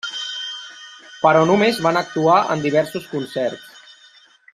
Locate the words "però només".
1.25-1.81